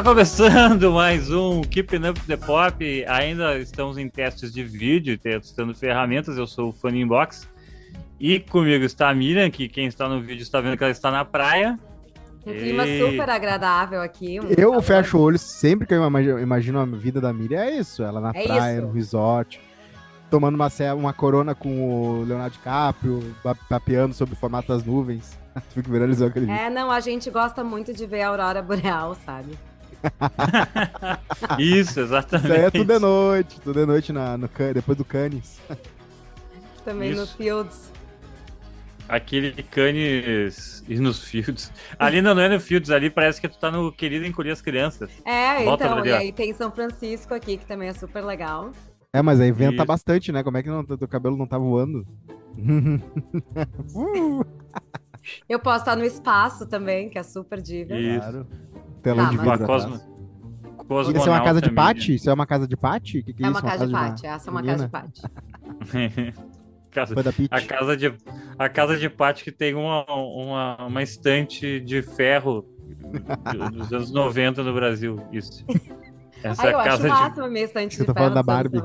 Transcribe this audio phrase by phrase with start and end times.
[0.00, 3.04] Está começando mais um Keeping Up the Pop.
[3.06, 6.38] Ainda estamos em testes de vídeo, testando ferramentas.
[6.38, 7.46] Eu sou o Funny Inbox.
[8.18, 11.10] E comigo está a Miriam, que quem está no vídeo está vendo que ela está
[11.10, 11.78] na praia.
[12.46, 12.98] Um clima e...
[12.98, 14.40] super agradável aqui.
[14.40, 14.82] Um eu calor.
[14.82, 16.02] fecho o olho sempre que eu
[16.40, 17.60] imagino a vida da Miriam.
[17.60, 18.86] É isso, ela na é praia, isso.
[18.86, 19.60] no resort,
[20.30, 23.36] tomando uma, uma corona com o Leonardo DiCaprio,
[23.68, 25.38] papeando sobre o formato das nuvens.
[25.74, 26.58] Tu que viralizou aquele vídeo.
[26.58, 29.58] É, não, a gente gosta muito de ver a aurora boreal, sabe?
[31.58, 32.46] Isso, exatamente.
[32.46, 35.60] Isso aí é tudo de noite, tudo de noite na, no, depois do Cannes.
[36.84, 37.20] Também Isso.
[37.20, 37.90] no Fields.
[39.08, 41.72] Aquele Cannes e nos Fields.
[41.98, 44.62] Ali não, não é no Fields, ali parece que tu tá no Querido Encolher as
[44.62, 45.10] Crianças.
[45.24, 48.70] É, Volta então, e aí tem São Francisco aqui, que também é super legal.
[49.12, 49.84] É, mas aí venta Isso.
[49.84, 50.44] bastante, né?
[50.44, 52.06] Como é que não, teu cabelo não tá voando?
[55.48, 57.94] Eu posso estar no espaço também, que é super diva.
[57.94, 58.46] Claro.
[59.00, 60.00] Telão tá, de vidro Cosmo...
[60.90, 62.14] Cosmonauta, Isso é uma casa de pate?
[62.14, 63.22] Isso é uma casa de pate?
[63.22, 64.26] Que que é, é uma, casa, de pate.
[64.26, 65.22] Essa é uma casa de pate.
[66.90, 67.14] casa,
[67.50, 68.14] a casa de
[68.58, 72.66] a casa de pate que tem uma, uma, uma estante de ferro
[73.76, 75.20] dos anos 90 no Brasil.
[75.32, 75.64] Isso.
[76.42, 77.08] Essa Ai, eu casa acho de...
[77.08, 78.80] máximo a minha estante de ferro da Barbie.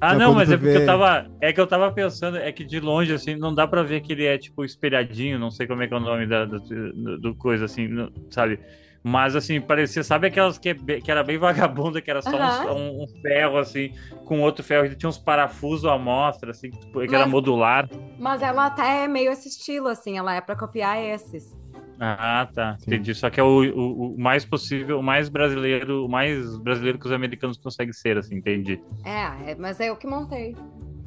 [0.00, 0.82] Ah, não, mas é porque vê...
[0.82, 1.26] eu tava.
[1.40, 4.12] É que eu tava pensando, é que de longe, assim, não dá pra ver que
[4.12, 7.18] ele é, tipo, espelhadinho, não sei como é que é o nome da, do, do,
[7.18, 7.88] do coisa, assim,
[8.30, 8.60] sabe?
[9.08, 12.30] Mas, assim, parecia, sabe aquelas que, é, que era bem vagabunda, que era só
[12.66, 12.76] uhum.
[12.76, 13.92] um, um, ferro, assim,
[14.24, 17.88] com outro ferro, que tinha uns parafusos à mostra, assim, que, que mas, era modular.
[18.18, 21.56] Mas ela até é meio esse estilo, assim, ela é pra copiar esses.
[21.98, 22.76] Ah, tá.
[22.78, 22.84] Sim.
[22.88, 23.14] Entendi.
[23.14, 27.06] Só que é o, o, o, mais possível, o mais brasileiro, o mais brasileiro que
[27.06, 28.80] os americanos conseguem ser, assim, entendi.
[29.04, 30.54] É, é mas é eu que montei.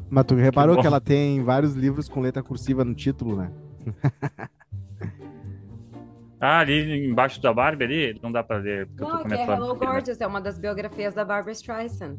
[0.09, 3.51] Mas tu reparou que, que ela tem vários livros com letra cursiva no título, né?
[6.41, 8.89] ah, ali embaixo da Barbie ali, não dá pra ler.
[8.97, 10.25] Não, que é Hello aqui, Gorgeous, né?
[10.25, 12.17] é uma das biografias da Barbara Streisand.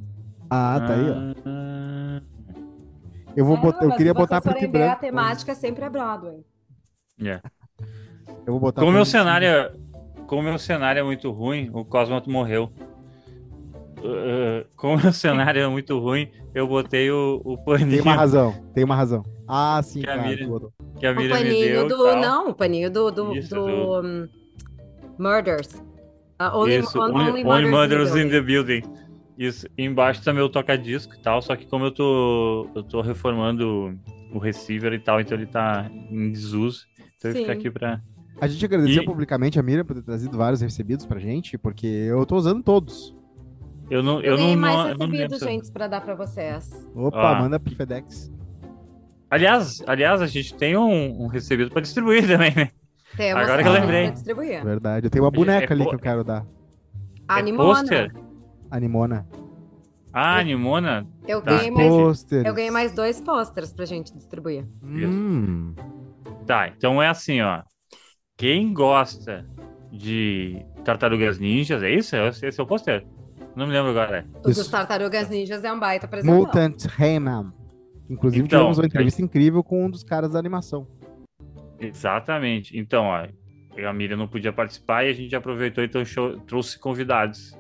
[0.49, 1.35] Ah, tá aí, ó.
[1.45, 2.23] Ah...
[3.37, 4.93] Eu, vou é, botar, eu queria botar preto e branco.
[4.93, 6.45] a temática sempre é Broadway.
[7.21, 7.43] Yeah.
[8.47, 8.81] Eu vou botar.
[8.81, 9.73] Como meu cenário, é,
[10.27, 12.71] como meu cenário é muito ruim, o Cosmo morreu.
[13.99, 17.91] Uh, como meu cenário é muito ruim, eu botei o, o paninho.
[17.91, 19.23] Tem uma razão, tem uma razão.
[19.47, 20.23] Ah, sim, que cara.
[20.23, 20.61] A Miriam,
[20.99, 22.05] que a Miriam o paninho deu, do.
[22.05, 22.21] Tal.
[22.21, 23.11] Não, o paninho do.
[23.11, 24.01] do, Isso, do, do...
[24.01, 24.29] Um,
[25.19, 25.75] Murders.
[26.41, 28.83] Uh, only, Isso, only, only, only Murders, in the Building.
[29.37, 33.99] Isso, embaixo também o toca-disco e tal, só que como eu tô, eu tô reformando
[34.33, 36.87] o receiver e tal, então ele tá em desuso,
[37.17, 38.01] então ele fica aqui pra,
[38.41, 39.07] a gente agradeceu e...
[39.07, 43.15] publicamente a Miriam por ter trazido vários recebidos pra gente, porque eu tô usando todos.
[43.91, 46.89] Eu não, eu, eu não, mais não, recebidos, gente, para dar para vocês.
[46.95, 47.41] Opa, ah.
[47.41, 48.33] manda pro FedEx.
[49.29, 52.71] Aliás, aliás, a gente tem um, um recebido para distribuir também, né?
[53.17, 54.11] Temos Agora que eu lembrei.
[54.11, 54.65] Distribuir.
[54.65, 56.47] Verdade, eu tenho uma boneca é, ali que eu quero dar.
[57.27, 58.13] A é Animona.
[58.71, 59.27] Animona.
[60.13, 61.07] Ah, Animona?
[61.27, 61.57] Eu tá.
[61.57, 64.67] ganhei, mais, eu ganhei mais dois posters pra gente distribuir.
[64.83, 65.75] Hum.
[66.47, 67.63] Tá, então é assim, ó.
[68.41, 69.45] Quem gosta
[69.93, 72.17] de Tartarugas Ninjas, é isso?
[72.17, 73.05] Esse é o pôster?
[73.55, 74.25] Não me lembro agora.
[74.39, 76.47] O dos Tartarugas Ninjas é um baita apresentador.
[76.47, 77.53] Mutant Rayman.
[78.09, 80.89] Inclusive, então, tivemos uma entrevista incrível com um dos caras da animação.
[81.79, 82.79] Exatamente.
[82.79, 83.27] Então, ó,
[83.87, 87.55] a Miriam não podia participar e a gente aproveitou então show, trouxe convidados.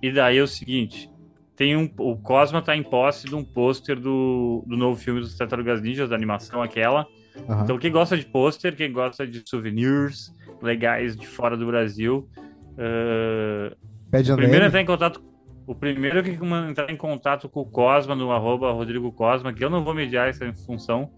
[0.00, 1.10] E daí é o seguinte:
[1.56, 5.36] tem um, o Cosma tá em posse de um pôster do, do novo filme dos
[5.36, 7.08] Tartarugas Ninjas, da animação aquela.
[7.36, 7.62] Uhum.
[7.62, 10.32] Então, quem gosta de pôster, quem gosta de souvenirs
[10.62, 12.28] legais de fora do Brasil,
[12.72, 13.76] uh,
[14.10, 15.22] Pede o primeiro entrar em contato
[15.70, 16.30] o primeiro que
[16.68, 20.28] entrar em contato com o Cosma no arroba Rodrigo Cosma, que eu não vou mediar
[20.28, 21.12] essa função,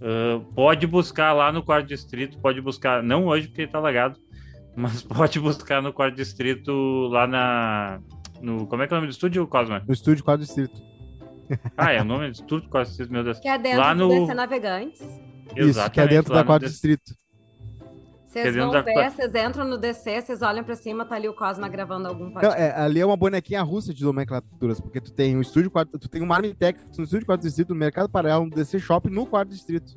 [0.00, 4.16] uh, pode buscar lá no quarto distrito, pode buscar, não hoje porque está lagado,
[4.76, 6.70] mas pode buscar no quarto distrito
[7.08, 8.00] lá na.
[8.40, 9.82] No, como é que é o nome do estúdio, Cosma?
[9.84, 10.80] No estúdio quarto distrito.
[11.76, 13.40] Ah, é o nome do estúdio quarto distrito, meu Deus.
[13.40, 14.08] Que é dentro lá no...
[14.08, 15.25] do DC Navegantes.
[15.56, 17.14] Isso, que é dentro da quarto distrito.
[18.42, 18.82] Vocês vão da...
[18.82, 22.30] ver, vocês entram no DC, vocês olham pra cima, tá ali o Cosma gravando algum
[22.30, 22.60] podcast.
[22.60, 26.08] Não, é, ali é uma bonequinha russa de nomenclaturas, porque tu tem um estúdio, tu
[26.08, 29.48] tem um Marmitex no estúdio quarto distrito, no Mercado Paralelo, no DC Shop, no quarto
[29.48, 29.94] distrito.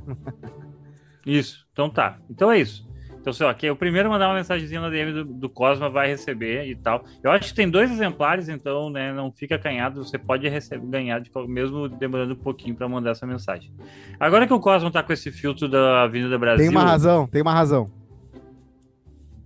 [1.25, 2.17] isso, então tá.
[2.29, 2.87] Então é isso.
[3.29, 6.07] Então, sei lá, que o primeiro mandar uma mensagenzinha na DM do, do, Cosma vai
[6.07, 7.03] receber e tal.
[7.23, 11.19] Eu acho que tem dois exemplares, então, né, não fica acanhado, você pode receber, ganhar,
[11.19, 13.71] de, mesmo demorando um pouquinho para mandar essa mensagem.
[14.19, 16.65] Agora que o Cosma tá com esse filtro da Avenida Brasil...
[16.65, 17.91] Tem uma razão, tem uma razão.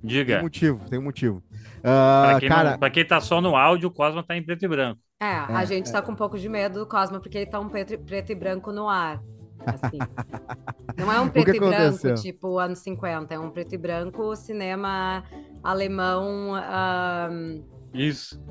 [0.01, 0.35] Diga.
[0.35, 1.43] Tem motivo, tem motivo.
[1.79, 2.71] Uh, pra, quem cara...
[2.71, 5.01] não, pra quem tá só no áudio, o Cosma tá em preto e branco.
[5.21, 5.91] É, a é, gente é.
[5.91, 8.35] tá com um pouco de medo do Cosma, porque ele tá um preto, preto e
[8.35, 9.21] branco no ar.
[9.65, 9.99] Assim.
[10.97, 15.23] Não é um preto e branco, tipo anos 50, é um preto e branco cinema
[15.63, 16.53] alemão.
[17.31, 17.63] Um,
[17.93, 18.41] Isso.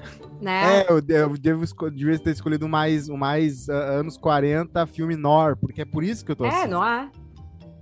[0.40, 0.80] Né?
[0.80, 5.82] É, eu, eu devo devia ter escolhido mais, mais uh, anos 40 filme Nor, porque
[5.82, 7.10] é por isso que eu tô É, não é?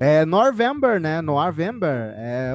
[0.03, 1.21] É November, né?
[1.21, 2.15] November.
[2.17, 2.53] É,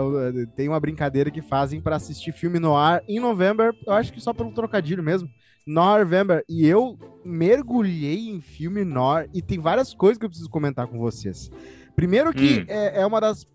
[0.56, 3.72] tem uma brincadeira que fazem para assistir filme noir em November.
[3.86, 5.30] Eu acho que só pelo trocadilho mesmo.
[5.66, 6.44] November.
[6.48, 11.00] E eu mergulhei em filme noir e tem várias coisas que eu preciso comentar com
[11.00, 11.50] vocês.
[11.96, 12.66] Primeiro que hum.
[12.68, 13.48] é, é, uma das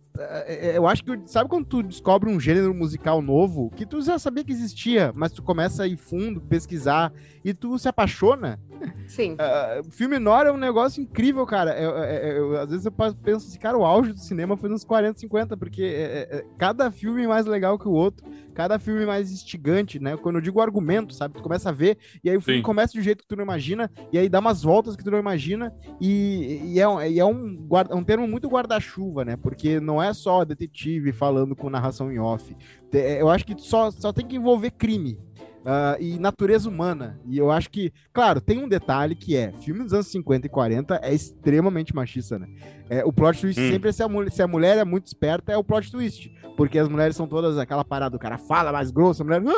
[0.75, 4.45] eu acho que, sabe quando tu descobre um gênero musical novo, que tu já sabia
[4.45, 7.13] que existia, mas tu começa a ir fundo, pesquisar,
[7.45, 8.59] e tu se apaixona?
[9.07, 9.35] Sim.
[9.35, 11.79] Uh, filme Nora é um negócio incrível, cara.
[11.79, 14.85] Eu, eu, eu, às vezes eu penso assim, cara, o auge do cinema foi nos
[14.85, 19.31] 40, 50, porque é, é, cada filme mais legal que o outro, cada filme mais
[19.31, 20.17] instigante, né?
[20.17, 21.35] Quando eu digo argumento, sabe?
[21.35, 22.65] Tu começa a ver, e aí o filme Sim.
[22.65, 25.11] começa de um jeito que tu não imagina, e aí dá umas voltas que tu
[25.11, 29.37] não imagina, e, e é, e é um, guarda, um termo muito guarda-chuva, né?
[29.37, 32.57] Porque não é só detetive falando com narração em off.
[32.93, 35.19] Eu acho que só, só tem que envolver crime
[35.61, 37.21] uh, e natureza humana.
[37.27, 40.51] E eu acho que, claro, tem um detalhe que é: filme dos anos 50 e
[40.51, 42.49] 40 é extremamente machista, né?
[42.89, 43.71] É, o plot twist hum.
[43.71, 46.31] sempre é se a, mulher, se a mulher é muito esperta, é o plot twist.
[46.57, 49.43] Porque as mulheres são todas aquela parada, o cara fala mais grosso, a mulher.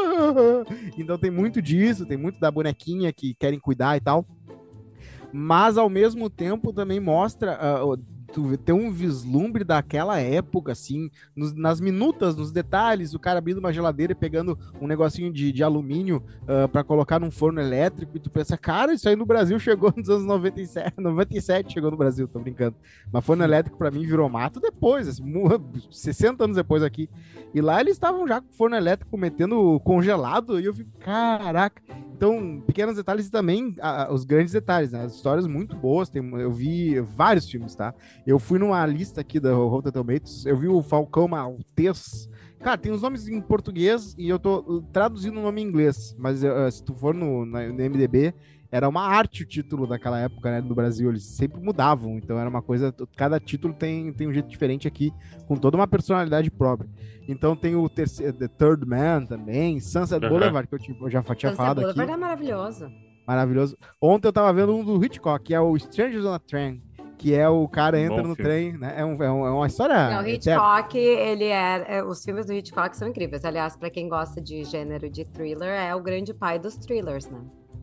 [0.96, 4.26] Então tem muito disso, tem muito da bonequinha que querem cuidar e tal
[5.32, 7.96] mas ao mesmo tempo também mostra uh,
[8.32, 13.58] tu ter um vislumbre daquela época, assim, nos, nas minutas, nos detalhes, o cara abrindo
[13.58, 17.60] uma geladeira e pegando um negocinho de, de alumínio uh, ah, para colocar num forno
[17.60, 21.90] elétrico, e tu pensa, cara, isso aí no Brasil chegou nos anos 97, 97 chegou
[21.90, 22.76] no Brasil, tô brincando.
[23.12, 25.22] Mas forno elétrico para mim virou mato depois, assim,
[25.90, 27.08] 60 anos depois aqui.
[27.54, 31.82] E lá eles estavam já com forno elétrico metendo congelado, e eu fico, caraca.
[32.22, 35.02] Então, pequenos detalhes e também uh, os grandes detalhes, né?
[35.02, 37.92] As histórias muito boas, tem, eu vi vários filmes, tá?
[38.26, 42.28] Eu fui numa lista aqui da Rotten Tomatoes, eu vi o Falcão Maltês.
[42.60, 46.14] Cara, tem os nomes em português e eu tô uh, traduzindo o nome em inglês,
[46.16, 48.32] mas uh, se tu for no, no MDB,
[48.70, 52.48] era uma arte o título daquela época, né, no Brasil, eles sempre mudavam, então era
[52.48, 55.12] uma coisa, cada título tem, tem um jeito diferente aqui,
[55.46, 56.88] com toda uma personalidade própria.
[57.28, 60.30] Então tem o terceiro, The Third Man também, Sunset uhum.
[60.30, 62.12] Boulevard, que eu, tipo, eu já tinha Sunset falado Boulevard aqui.
[62.12, 62.90] é maravilhoso.
[63.26, 63.76] Maravilhoso.
[64.00, 66.82] Ontem eu tava vendo um do Hitchcock, que é o Strangers on a Train,
[67.22, 68.50] que é o cara entra Bom no filme.
[68.50, 68.94] trem, né?
[68.96, 70.10] É, um, é, um, é uma história.
[70.10, 73.44] Não, o Hitchcock, ele é, é, Os filmes do Hitchcock são incríveis.
[73.44, 77.38] Aliás, para quem gosta de gênero de thriller, é o grande pai dos thrillers, né?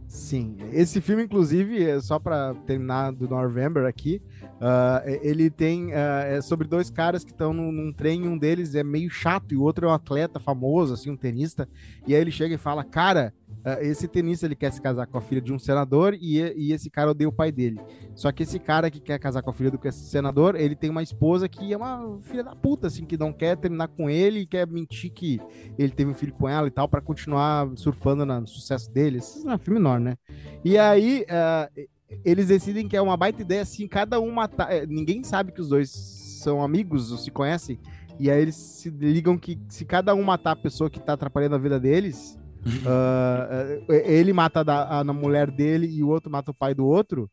[0.09, 4.21] Sim, esse filme, inclusive, é só para terminar do November aqui,
[4.55, 8.73] uh, ele tem uh, é sobre dois caras que estão num, num, trem, um deles
[8.73, 11.69] é meio chato e o outro é um atleta famoso, assim, um tenista,
[12.07, 13.33] e aí ele chega e fala, cara,
[13.81, 16.89] esse tenista ele quer se casar com a filha de um senador e, e esse
[16.89, 17.79] cara odeia o pai dele.
[18.15, 21.03] Só que esse cara que quer casar com a filha do senador, ele tem uma
[21.03, 24.45] esposa que é uma filha da puta, assim, que não quer terminar com ele e
[24.45, 25.39] quer mentir que
[25.77, 29.17] ele teve um filho com ela e tal, para continuar surfando no sucesso dele.
[29.17, 30.17] Isso é um filme enorme, né?
[30.63, 31.87] E aí, uh,
[32.23, 34.71] eles decidem que é uma baita ideia, assim, cada um matar.
[34.71, 37.79] Eh, ninguém sabe que os dois são amigos ou se conhecem.
[38.19, 41.55] E aí eles se ligam que se cada um matar a pessoa que tá atrapalhando
[41.55, 46.53] a vida deles, uh, ele mata a, a, mulher dele e o outro mata o
[46.53, 47.29] pai do outro,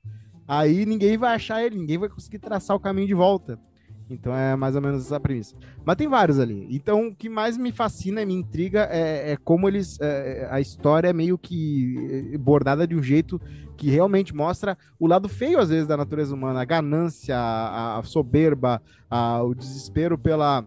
[0.47, 3.59] aí ninguém vai achar ele, ninguém vai conseguir traçar o caminho de volta.
[4.09, 5.57] Então é mais ou menos essa premissa.
[5.85, 6.67] Mas tem vários ali.
[6.71, 9.99] Então o que mais me fascina e me intriga é, é como eles.
[10.01, 13.41] É, a história é meio que eh, bordada de um jeito
[13.77, 18.03] que realmente mostra o lado feio, às vezes, da natureza humana: a ganância, a, a
[18.03, 20.65] soberba, a, o desespero pela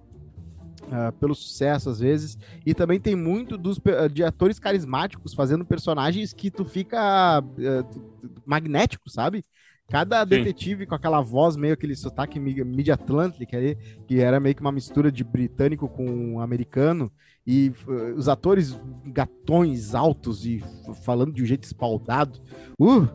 [0.90, 3.80] Uh, pelo sucesso às vezes, e também tem muito dos,
[4.12, 9.46] de atores carismáticos fazendo personagens que tu fica uh, magnético, sabe?
[9.88, 10.30] Cada Sim.
[10.30, 13.76] detetive com aquela voz meio aquele sotaque mid-atlantic ali,
[14.08, 17.12] que era meio que uma mistura de britânico com americano,
[17.46, 20.64] e uh, os atores gatões altos e
[21.04, 22.40] falando de um jeito espaldado.
[22.80, 23.08] Uh!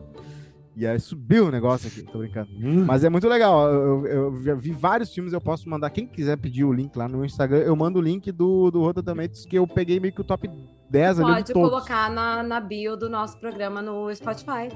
[0.75, 2.49] E aí subiu o negócio aqui, tô brincando.
[2.53, 2.83] Hum.
[2.85, 3.71] Mas é muito legal.
[3.71, 5.89] Eu, eu, eu, vi vários filmes, eu posso mandar.
[5.89, 9.03] Quem quiser pedir o link lá no Instagram, eu mando o link do, do Rotten
[9.03, 10.49] Tomatoes, que eu peguei meio que o top
[10.89, 11.43] 10 Pode ali.
[11.43, 14.69] Pode colocar na, na bio do nosso programa no Spotify.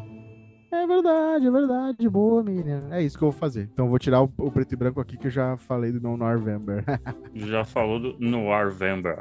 [0.72, 2.10] É verdade, é verdade.
[2.10, 2.88] Boa, Miriam.
[2.92, 3.70] É isso que eu vou fazer.
[3.74, 6.00] Então eu vou tirar o, o preto e branco aqui que eu já falei do
[6.00, 6.86] No November.
[7.34, 9.18] já falou do November.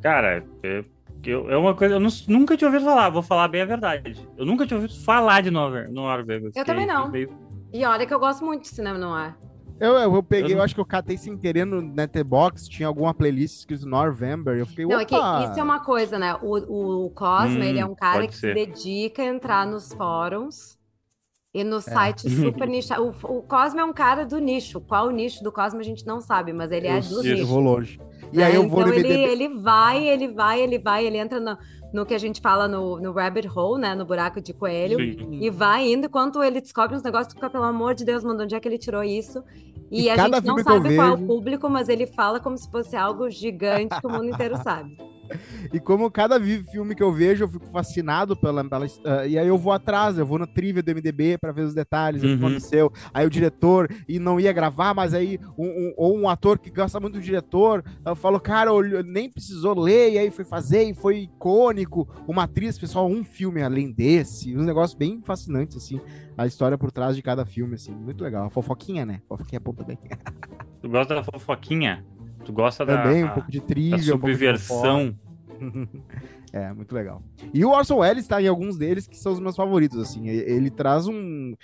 [0.00, 0.84] Cara, é
[1.30, 1.94] eu, é uma coisa.
[1.94, 4.28] Eu não, nunca tinha ouvido falar, vou falar bem a verdade.
[4.36, 6.54] Eu nunca tinha ouvido falar de Nova, Nova Vegas.
[6.54, 7.10] Eu também não.
[7.10, 7.30] Veio...
[7.72, 9.38] E olha que eu gosto muito de cinema no ar.
[9.80, 10.58] Eu, eu, eu peguei, eu, não...
[10.58, 14.66] eu, acho que eu catei sem querer no Netbox, tinha alguma playlist escrito November, eu
[14.66, 16.36] fiquei, Não, é que isso é uma coisa, né?
[16.40, 18.56] O, o Cosma, hum, ele é um cara que ser.
[18.56, 20.78] se dedica a entrar nos fóruns
[21.54, 21.80] E no é.
[21.80, 22.92] site super nicho.
[23.00, 24.80] O, o Cosme é um cara do nicho.
[24.80, 27.42] Qual o nicho do Cosme a gente não sabe, mas ele é do nicho.
[27.42, 28.00] Eu vou longe.
[28.32, 31.56] E aí eu vou então ele, ele vai, ele vai, ele vai, ele entra no,
[31.92, 33.94] no que a gente fala no, no rabbit hole, né?
[33.94, 34.98] No buraco de coelho.
[34.98, 35.38] Sim.
[35.40, 38.56] E vai indo enquanto ele descobre uns negócios fica, pelo amor de Deus, mano, onde
[38.56, 39.44] é que ele tirou isso?
[39.90, 42.68] E, e a gente não sabe qual é o público, mas ele fala como se
[42.68, 44.96] fosse algo gigante que o mundo inteiro sabe.
[45.72, 48.64] E como cada filme que eu vejo, eu fico fascinado pela.
[48.64, 51.62] pela uh, e aí eu vou atrás, eu vou no trivia do MDB para ver
[51.62, 52.28] os detalhes, uhum.
[52.28, 52.48] o que uhum.
[52.48, 52.92] aconteceu.
[53.12, 56.70] Aí o diretor, e não ia gravar, mas aí, um, um, ou um ator que
[56.70, 58.70] gosta muito do diretor, uh, falou, cara,
[59.04, 62.08] nem precisou ler, e aí foi fazer, e foi icônico.
[62.26, 64.56] Uma atriz fez só um filme além desse.
[64.56, 66.00] Um negócio bem fascinante, assim.
[66.36, 67.92] A história por trás de cada filme, assim.
[67.92, 68.46] Muito legal.
[68.46, 69.20] A fofoquinha, né?
[69.28, 69.98] Fofoquinha é bom também.
[70.82, 72.04] tu gosta da fofoquinha?
[72.44, 75.14] Tu gosta Também, da, um pouco de trilha, subversão.
[75.60, 75.86] Um
[76.52, 77.22] é, muito legal.
[77.52, 80.28] E o Orson Welles está em alguns deles que são os meus favoritos, assim.
[80.28, 81.54] Ele, traz um...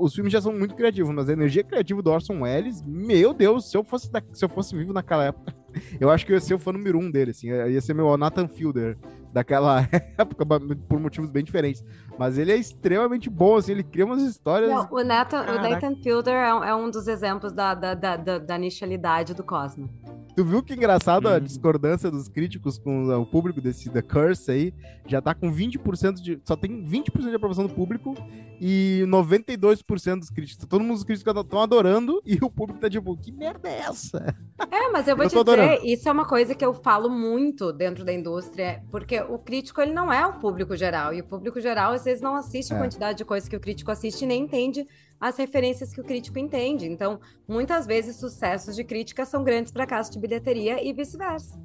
[0.00, 3.70] Os filmes já são muito criativos, mas a energia criativa do Orson Welles, meu Deus,
[3.70, 5.54] se eu fosse, da, se eu fosse vivo naquela época,
[6.00, 7.48] eu acho que eu ia ser o fã número um dele, assim.
[7.48, 8.96] Ia ser meu Nathan Fielder
[9.32, 9.88] daquela
[10.18, 10.44] época,
[10.88, 11.84] por motivos bem diferentes.
[12.18, 14.70] Mas ele é extremamente bom, assim, ele cria umas histórias.
[14.70, 18.38] Não, o, Nathan, o Nathan Fielder é, é, um dos exemplos da, da, da, da,
[18.38, 19.88] da nichilidade do Cosmo.
[20.34, 21.40] Tu viu que engraçado a uhum.
[21.40, 24.74] discordância dos críticos com o público desse The Curse aí?
[25.06, 26.40] Já tá com 20% de.
[26.44, 28.14] Só tem 20% de aprovação do público
[28.60, 30.66] e 92% dos críticos.
[30.66, 34.34] Todo mundo os críticos estão adorando e o público tá tipo, que merda é essa?
[34.70, 35.84] É, mas eu vou eu te dizer, adorando.
[35.84, 39.92] isso é uma coisa que eu falo muito dentro da indústria, porque o crítico ele
[39.92, 41.12] não é o público geral.
[41.12, 42.76] E o público geral, às vezes, não assiste é.
[42.76, 44.86] a quantidade de coisas que o crítico assiste e nem entende
[45.20, 46.86] as referências que o crítico entende.
[46.86, 51.58] Então, muitas vezes, sucessos de crítica são grandes fracassos de bilheteria e vice-versa.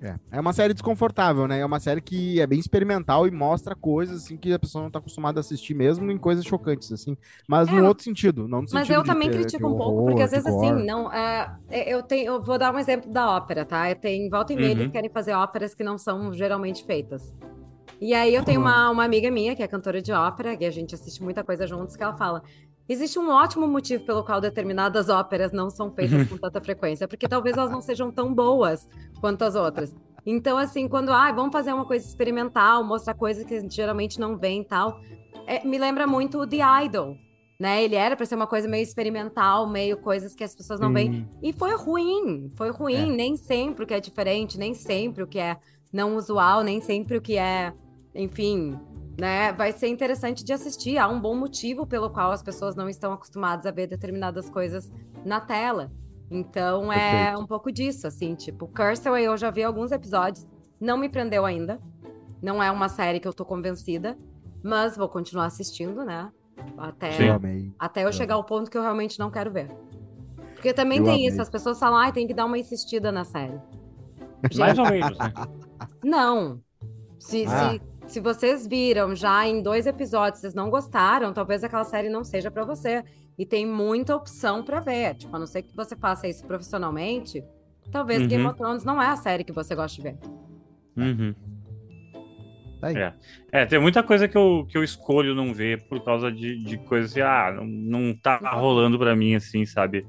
[0.00, 0.14] É.
[0.30, 1.58] é uma série desconfortável, né?
[1.58, 4.90] É uma série que é bem experimental e mostra coisas assim que a pessoa não
[4.90, 7.16] tá acostumada a assistir mesmo em coisas chocantes, assim.
[7.48, 10.30] Mas é, no outro sentido, não no Mas eu também critico um pouco, porque às
[10.30, 11.12] vezes assim, não.
[11.12, 12.34] É, é, eu tenho.
[12.34, 13.90] Eu vou dar um exemplo da ópera, tá?
[13.90, 14.84] Eu tenho volta e meia uhum.
[14.84, 17.34] que querem fazer óperas que não são geralmente feitas.
[18.00, 20.70] E aí eu tenho uma, uma amiga minha, que é cantora de ópera, e a
[20.70, 22.42] gente assiste muita coisa juntos, que ela fala:
[22.88, 27.28] Existe um ótimo motivo pelo qual determinadas óperas não são feitas com tanta frequência, porque
[27.28, 28.88] talvez elas não sejam tão boas
[29.20, 29.94] quanto as outras.
[30.24, 34.18] Então, assim, quando, ah, vamos fazer uma coisa experimental, mostrar coisas que a gente geralmente
[34.18, 35.00] não vê e tal,
[35.46, 37.16] é, me lembra muito o The Idol,
[37.60, 37.82] né?
[37.82, 41.28] Ele era para ser uma coisa meio experimental, meio coisas que as pessoas não veem.
[41.42, 43.12] E foi ruim, foi ruim.
[43.12, 43.16] É.
[43.16, 45.58] Nem sempre o que é diferente, nem sempre o que é
[45.92, 47.72] não usual, nem sempre o que é,
[48.18, 48.78] enfim,
[49.18, 49.52] né?
[49.52, 50.98] Vai ser interessante de assistir.
[50.98, 54.90] Há um bom motivo pelo qual as pessoas não estão acostumadas a ver determinadas coisas
[55.24, 55.90] na tela.
[56.30, 57.40] Então é Perfeito.
[57.40, 60.46] um pouco disso, assim, tipo, Cursor eu já vi alguns episódios,
[60.78, 61.80] não me prendeu ainda.
[62.42, 64.18] Não é uma série que eu tô convencida,
[64.62, 66.30] mas vou continuar assistindo, né?
[66.76, 67.10] Até,
[67.78, 69.70] até eu chegar ao ponto que eu realmente não quero ver.
[70.54, 71.26] Porque também eu tem amei.
[71.26, 73.58] isso, as pessoas falam, ah, tem que dar uma insistida na série.
[74.50, 75.32] Gente, Mais ou menos, né?
[76.04, 76.60] Não.
[77.18, 77.70] Se, ah.
[77.70, 82.24] se se vocês viram já em dois episódios, vocês não gostaram, talvez aquela série não
[82.24, 83.04] seja para você.
[83.38, 85.14] E tem muita opção para ver.
[85.14, 87.44] Tipo, a não ser que você faça isso profissionalmente,
[87.92, 88.28] talvez uhum.
[88.28, 90.16] Game of Thrones não é a série que você gosta de ver.
[90.96, 91.34] Uhum.
[92.80, 93.12] Tá é.
[93.52, 96.78] é, tem muita coisa que eu, que eu escolho não ver por causa de, de
[96.78, 100.06] coisas assim, ah, não, não tá rolando pra mim, assim, sabe?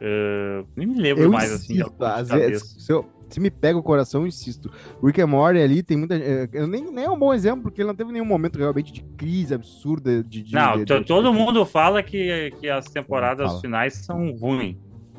[0.00, 2.20] Uh, nem me lembro eu mais, assim, insisto, assim.
[2.20, 4.70] Às vezes, se eu, se me pega o coração, eu insisto.
[5.02, 6.16] Rick and Morty ali tem muita.
[6.16, 9.02] É, nem, nem é um bom exemplo, porque ele não teve nenhum momento realmente de
[9.16, 10.22] crise absurda.
[10.22, 14.76] De, de não, de, de, todo mundo fala que, que as temporadas finais são ruins.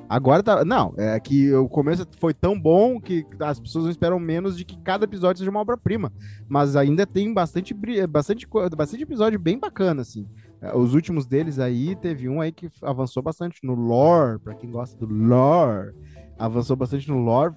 [0.10, 0.66] Agora tá.
[0.66, 4.66] Não, é que o começo foi tão bom que as pessoas não esperam menos de
[4.66, 6.12] que cada episódio seja uma obra-prima.
[6.48, 7.76] Mas ainda tem bastante,
[8.10, 10.28] bastante, bastante episódio bem bacana, assim.
[10.62, 14.72] É, os últimos deles aí, teve um aí que avançou bastante no lore, pra quem
[14.72, 15.94] gosta do lore
[16.40, 17.54] avançou bastante no lore,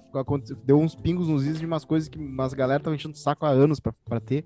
[0.65, 3.45] deu uns pingos nos is de umas coisas que umas galera estavam enchendo o saco
[3.45, 4.45] há anos pra, pra ter.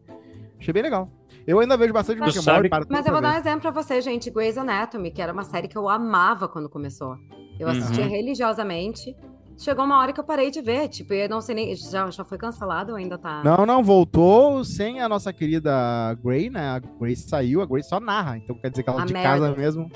[0.60, 1.10] Achei bem legal.
[1.46, 4.30] Eu ainda vejo bastante mas, Rick Mas eu vou dar um exemplo pra você, gente.
[4.30, 7.16] Grey's Anatomy, que era uma série que eu amava quando começou.
[7.60, 8.10] Eu assistia uhum.
[8.10, 9.16] religiosamente.
[9.58, 11.76] Chegou uma hora que eu parei de ver, tipo, eu não sei nem.
[11.76, 13.42] Já, já foi cancelado ou ainda tá?
[13.44, 16.70] Não, não, voltou sem a nossa querida Grey, né?
[16.70, 18.38] A Grey saiu, a Grey só narra.
[18.38, 19.40] Então quer dizer que ela a de Meredith.
[19.40, 19.90] casa mesmo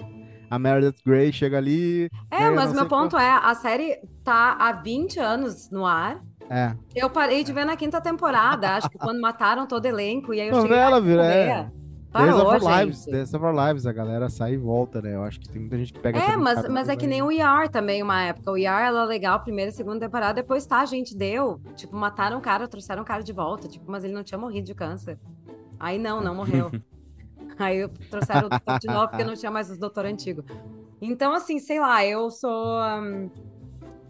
[0.52, 2.10] a Meredith Grey chega ali.
[2.30, 6.22] É, mas meu ponto é, a série tá há 20 anos no ar.
[6.50, 6.76] É.
[6.94, 10.50] Eu parei de ver na quinta temporada, acho que quando mataram todo elenco, e aí
[10.50, 11.72] eu Não, cheguei ela, viu, é.
[12.12, 15.16] Parou, Days of Lives, Days of Lives, a galera sai e volta, né?
[15.16, 16.20] Eu acho que tem muita gente que pega...
[16.20, 18.52] É, mas, mas é que nem o ER também, uma época.
[18.52, 21.62] O ER, ela é legal, primeira e segunda temporada, depois tá, gente, deu.
[21.78, 24.66] Tipo, mataram o cara, trouxeram o cara de volta, tipo, mas ele não tinha morrido
[24.68, 25.18] de câncer.
[25.80, 26.70] Aí não, não morreu.
[27.60, 30.44] Aí trouxeram o doutor de novo, porque não tinha mais os doutor antigo.
[31.02, 32.82] Então, assim, sei lá, eu sou.
[32.82, 33.30] Um,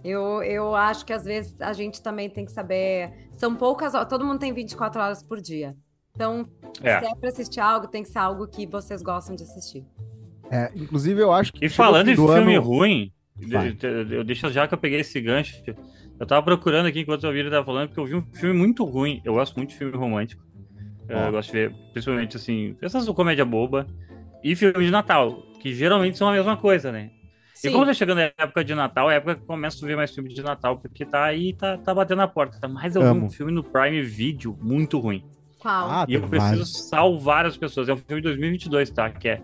[0.03, 3.29] eu, eu acho que às vezes a gente também tem que saber.
[3.33, 5.75] São poucas horas, todo mundo tem 24 horas por dia.
[6.13, 6.47] Então,
[6.83, 6.99] é.
[6.99, 9.85] se é pra assistir algo, tem que ser algo que vocês gostam de assistir.
[10.49, 11.65] É, inclusive, eu acho que.
[11.65, 12.61] E falando em filme ano...
[12.61, 13.11] ruim,
[14.11, 15.63] eu deixo já que eu peguei esse gancho.
[16.19, 18.83] Eu tava procurando aqui enquanto a Vira tava falando, porque eu vi um filme muito
[18.83, 19.21] ruim.
[19.23, 20.43] Eu gosto muito de filme romântico.
[21.13, 23.87] Eu gosto de ver, principalmente assim, essas comédia boba
[24.43, 27.11] e filme de Natal, que geralmente são a mesma coisa, né?
[27.53, 27.69] Sim.
[27.69, 29.87] E como tá chegando a época de Natal, é a época que eu começo a
[29.87, 32.67] ver mais filmes de Natal, porque tá aí, tá, tá batendo na porta.
[32.67, 33.19] Mas eu Amo.
[33.19, 35.23] vi um filme no Prime Video muito ruim.
[35.59, 35.91] Qual?
[35.91, 37.87] Ah, e eu preciso salvar as pessoas.
[37.87, 39.11] É um filme de 2022, tá?
[39.11, 39.41] Que é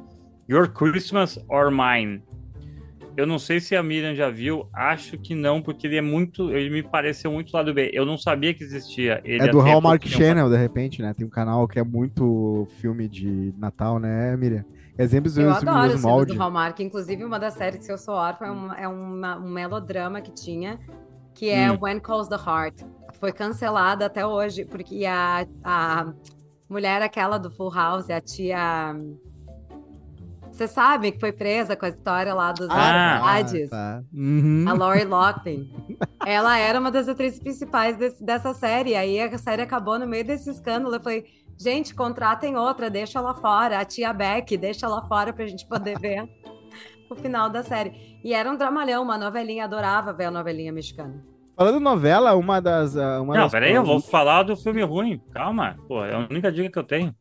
[0.50, 2.24] Your Christmas or Mine.
[3.18, 6.52] Eu não sei se a Miriam já viu, acho que não, porque ele é muito.
[6.52, 7.90] Ele me pareceu muito lado B.
[7.92, 9.20] Eu não sabia que existia.
[9.26, 11.16] Ele é do Hallmark Channel, de repente, né?
[11.16, 14.64] Tem um canal que é muito filme de Natal, né, Miriam?
[15.00, 16.80] Exemplos eu adoro os filmes do Hallmark.
[16.80, 20.32] Inclusive, uma das séries que eu sou órfã é, um, é uma, um melodrama que
[20.32, 20.80] tinha,
[21.34, 21.78] que é hum.
[21.82, 22.84] When Calls the Heart.
[23.20, 26.14] Foi cancelada até hoje, porque a, a
[26.70, 28.96] mulher aquela do Full House, a tia
[30.58, 34.04] você sabe que foi presa com a história lá dos ah, ah tá.
[34.12, 34.66] uhum.
[34.68, 35.70] A Lori Loughlin.
[36.26, 38.96] Ela era uma das atrizes principais desse, dessa série.
[38.96, 40.96] Aí a série acabou no meio desse escândalo.
[40.96, 41.26] Eu falei,
[41.58, 43.80] gente, contratem outra, deixa ela fora.
[43.80, 46.28] A tia Beck, deixa ela fora pra gente poder ver
[47.10, 48.20] o final da série.
[48.24, 49.66] E era um dramalhão, uma novelinha.
[49.66, 51.24] Adorava ver a novelinha mexicana.
[51.56, 52.96] Falando novela, uma das.
[52.96, 55.22] Uma Não, das peraí, eu vou falar do filme ruim.
[55.32, 55.78] Calma.
[55.88, 57.16] Pô, é a única dica que eu tenho.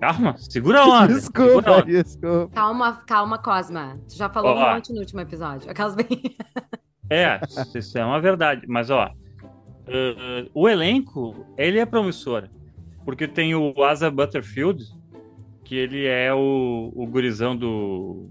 [0.00, 1.14] Calma, segura a onda.
[1.14, 1.84] Desculpa, segura a onda.
[1.84, 2.54] desculpa.
[2.54, 3.98] Calma, calma, Cosma.
[4.08, 5.70] Tu já falou ó, um monte no último episódio.
[5.70, 6.06] Aquelas bem.
[7.08, 7.40] É,
[7.72, 8.66] isso é uma verdade.
[8.66, 12.48] Mas, ó, uh, o elenco, ele é promissor.
[13.04, 14.84] Porque tem o Asa Butterfield,
[15.62, 18.28] que ele é o, o gurizão do,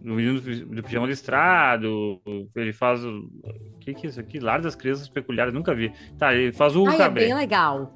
[0.00, 2.20] do menino do pijama listrado.
[2.54, 3.28] Ele faz o.
[3.74, 4.38] O que, que é isso aqui?
[4.38, 5.92] Lar das Crianças Peculiares, nunca vi.
[6.16, 6.86] Tá, ele faz o.
[6.86, 7.92] Ai, é bem legal.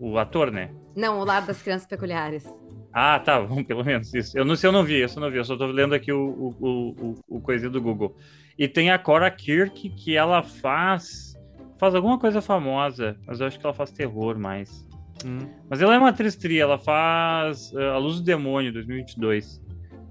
[0.00, 0.70] O ator, né?
[0.96, 2.44] Não, o lado das crianças peculiares.
[2.92, 4.36] Ah, tá, bom, pelo menos isso.
[4.36, 6.12] Eu não sei, eu não vi, isso eu não vi, eu só tô lendo aqui
[6.12, 8.16] o, o, o, o coisinho do Google.
[8.58, 11.32] E tem a Cora Kirk, que ela faz.
[11.78, 14.86] Faz alguma coisa famosa, mas eu acho que ela faz terror mais.
[15.24, 15.48] Hum.
[15.68, 19.60] Mas ela é uma atriz tri, ela faz uh, A Luz do Demônio, 2022.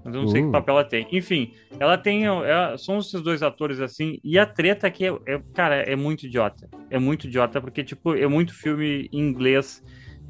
[0.04, 0.30] Mas eu não uh.
[0.30, 0.52] sei que uh.
[0.52, 1.06] papel ela tem.
[1.10, 2.26] Enfim, ela tem.
[2.26, 4.18] Ela, são esses dois atores assim.
[4.22, 6.68] E a treta aqui é, é, Cara, é muito idiota.
[6.90, 9.82] É muito idiota, porque, tipo, é muito filme em inglês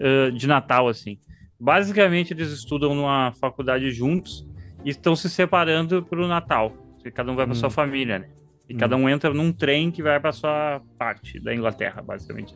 [0.03, 1.19] uh, de Natal, assim.
[1.59, 4.47] Basicamente, eles estudam numa faculdade juntos
[4.85, 6.77] e estão se separando para o Natal.
[7.15, 7.59] Cada um vai para hum.
[7.59, 8.29] sua família, né?
[8.69, 8.79] E hum.
[8.79, 12.55] cada um entra num trem que vai para sua parte da Inglaterra, basicamente.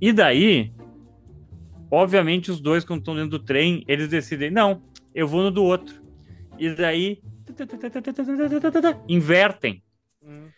[0.00, 0.72] E daí,
[1.90, 4.82] obviamente, os dois, quando estão dentro do trem, eles decidem: não,
[5.14, 6.00] eu vou no do outro.
[6.58, 7.22] E daí,
[9.08, 9.82] invertem.
[10.22, 10.48] Hum.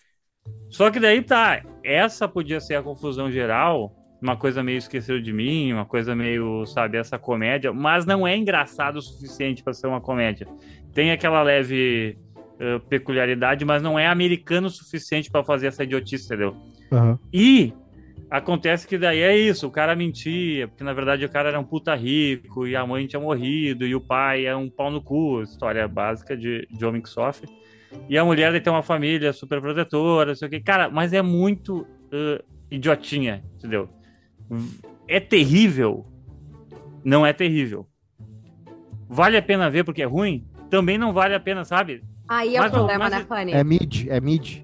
[0.68, 5.32] Só que daí tá, essa podia ser a confusão geral, uma coisa meio esqueceu de
[5.32, 9.88] mim, uma coisa meio, sabe, essa comédia, mas não é engraçado o suficiente para ser
[9.88, 10.46] uma comédia.
[10.94, 12.16] Tem aquela leve
[12.54, 16.56] uh, peculiaridade, mas não é americano o suficiente para fazer essa idiotice, entendeu?
[16.92, 17.18] Uhum.
[17.32, 17.72] E
[18.30, 21.64] acontece que daí é isso, o cara mentia, porque na verdade o cara era um
[21.64, 25.42] puta rico e a mãe tinha morrido e o pai é um pau no cu,
[25.42, 27.48] história básica de, de homem que sofre.
[28.08, 30.60] E a mulher tem uma família super protetora, sei o que.
[30.60, 33.88] Cara, mas é muito uh, idiotinha, entendeu?
[35.08, 36.06] É terrível?
[37.04, 37.86] Não é terrível.
[39.08, 40.46] Vale a pena ver porque é ruim?
[40.70, 42.02] Também não vale a pena, sabe?
[42.26, 43.52] Aí é mas, o problema, né, Fanny?
[43.52, 44.62] É mid, é mid.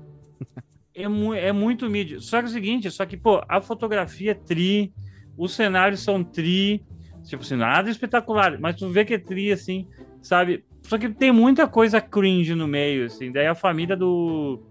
[0.95, 2.19] É, mu é muito mid.
[2.21, 4.93] Só que é o seguinte, só que, pô, a fotografia é tri,
[5.37, 6.85] os cenários são tri,
[7.25, 9.87] tipo assim, nada espetacular, mas tu vê que é tri, assim,
[10.23, 10.65] sabe?
[10.83, 14.63] Só que tem muita coisa cringe no meio, assim, daí a família do...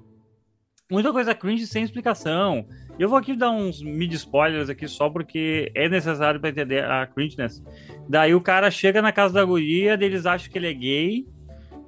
[0.89, 2.65] Muita coisa cringe sem explicação.
[2.97, 7.05] Eu vou aqui dar uns mid spoilers aqui só porque é necessário para entender a
[7.05, 7.61] cringeness.
[8.07, 11.27] Daí o cara chega na casa da guria, eles acham que ele é gay,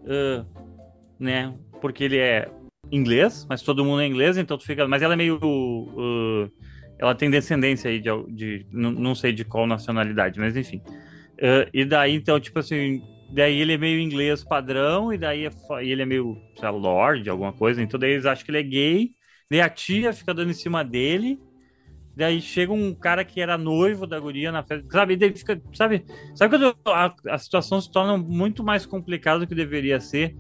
[0.04, 0.46] uh,
[1.18, 1.54] né?
[1.80, 2.52] Porque ele é
[2.92, 4.88] inglês, mas todo mundo é inglês, então tu fica.
[4.88, 5.40] Mas ela é meio.
[5.42, 6.52] Uh,
[6.98, 8.10] ela tem descendência aí de.
[8.28, 10.82] de não, não, sei de qual nacionalidade, mas enfim.
[11.38, 13.02] Uh, e daí, então, tipo assim.
[13.32, 17.54] Daí ele é meio inglês padrão, e daí é, ele é meio, sei lá, alguma
[17.54, 17.82] coisa.
[17.82, 19.12] Então daí eles acham que ele é gay.
[19.50, 21.40] Daí a tia fica dando em cima dele.
[22.16, 24.86] Daí chega um cara que era noivo da guria na festa.
[24.92, 25.16] Sabe?
[25.16, 25.62] Daí fica.
[25.74, 26.04] Sabe?
[26.36, 30.36] Sabe quando a, a situação se torna muito mais complicada do que deveria ser?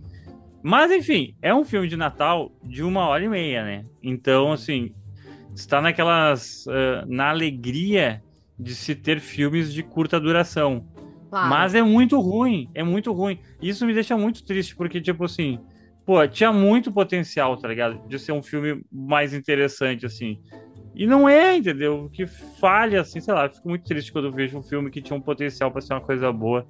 [0.62, 3.86] Mas, enfim, é um filme de Natal de uma hora e meia, né?
[4.04, 4.94] Então, assim,
[5.56, 6.66] está naquelas.
[6.66, 8.22] Uh, na alegria
[8.60, 10.86] de se ter filmes de curta duração.
[11.30, 11.50] Claro.
[11.50, 13.40] Mas é muito ruim, é muito ruim.
[13.62, 15.60] Isso me deixa muito triste, porque, tipo assim,
[16.06, 18.08] pô, tinha muito potencial, tá ligado?
[18.08, 20.40] De ser um filme mais interessante, assim.
[20.96, 22.10] E não é, entendeu?
[22.12, 25.16] Que falha, assim, sei lá, eu fico muito triste quando vejo um filme que tinha
[25.16, 26.66] um potencial para ser uma coisa boa.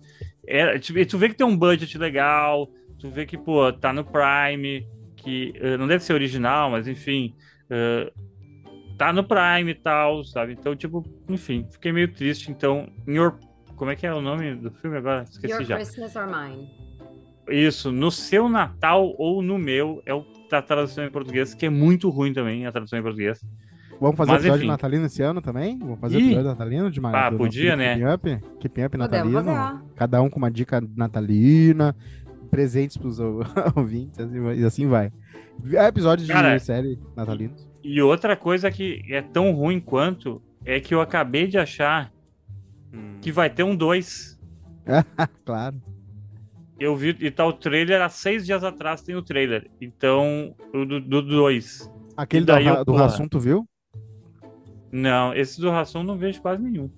[0.46, 2.70] É, tu vê que tem um budget legal,
[3.00, 7.34] tu vê que, pô, tá no Prime, que uh, não deve ser original, mas enfim,
[7.72, 8.12] uh,
[8.98, 10.54] tá no Prime e tal, sabe?
[10.54, 12.52] Então, tipo, enfim, fiquei meio triste.
[12.52, 13.40] Então, Your...
[13.80, 15.24] como é que é o nome do filme agora?
[15.24, 15.76] Esqueci Your já.
[15.78, 16.70] Christmas or Mine.
[17.50, 21.70] Isso, no seu Natal ou no meu, é o da tradução em português, que é
[21.70, 23.40] muito ruim também, a tradução em português.
[24.02, 24.68] Vamos fazer Mas, episódio enfim.
[24.72, 25.80] natalino esse ano também?
[25.80, 27.96] Vamos fazer Ih, episódio natalino de Ah, podia, né?
[27.96, 29.82] Keeping Up, keeping up natalino.
[29.96, 31.96] Cada um com uma dica natalina,
[32.52, 33.20] presentes pros
[33.76, 34.18] ouvintes,
[34.58, 35.12] e assim vai.
[35.74, 37.56] É episódio de Cara, série natalino.
[37.84, 42.12] E outra coisa que é tão ruim quanto é que eu acabei de achar
[42.94, 43.18] hum.
[43.22, 44.40] que vai ter um 2.
[45.46, 45.82] claro.
[46.80, 49.70] Eu vi, e tá o trailer há seis dias atrás tem o trailer.
[49.82, 51.92] Então, o do 2.
[52.16, 53.68] Aquele do, eu, do assunto, viu?
[54.92, 56.90] Não, esse do Ração não vejo quase nenhum.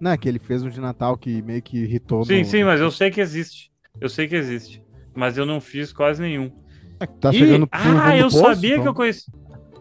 [0.00, 2.24] Não, é que ele fez um de Natal que meio que irritou.
[2.24, 2.44] Sim, no...
[2.44, 3.70] sim, mas eu sei que existe.
[4.00, 4.82] Eu sei que existe.
[5.14, 6.50] Mas eu não fiz quase nenhum.
[7.00, 7.68] É que tá chegando e...
[7.72, 8.82] Ah, eu poço, sabia então.
[8.82, 9.30] que eu conheci.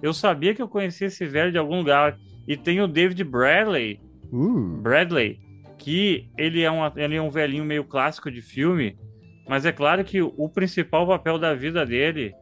[0.01, 2.17] Eu sabia que eu conhecia esse velho de algum lugar.
[2.47, 3.99] E tem o David Bradley.
[4.31, 4.81] Uh.
[4.81, 5.39] Bradley.
[5.77, 8.97] Que ele é, um, ele é um velhinho meio clássico de filme.
[9.47, 12.33] Mas é claro que o principal papel da vida dele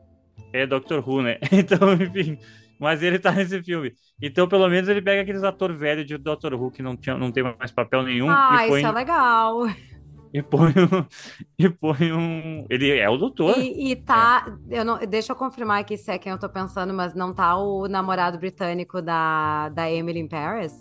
[0.51, 1.37] é Doctor Who, né?
[1.51, 2.37] Então, enfim.
[2.79, 3.93] Mas ele tá nesse filme.
[4.21, 7.31] Então, pelo menos, ele pega aqueles atores velhos de Doctor Who que não, tinha, não
[7.31, 8.29] tem mais papel nenhum.
[8.29, 8.79] Ah, põe...
[8.79, 9.67] isso é legal.
[10.33, 11.05] E põe um.
[11.57, 12.65] E põe um.
[12.69, 13.57] Ele é o doutor.
[13.57, 14.57] E, e tá.
[14.69, 14.79] É.
[14.79, 17.55] Eu não, deixa eu confirmar aqui se é quem eu tô pensando, mas não tá
[17.57, 20.73] o namorado britânico da, da Emily in Paris?